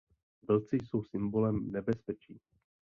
Vlci 0.49 0.77
jsou 0.85 1.03
symbolem 1.03 1.71
nebezpečí. 1.71 2.41